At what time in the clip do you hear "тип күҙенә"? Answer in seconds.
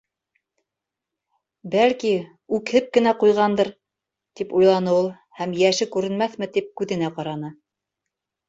6.57-7.13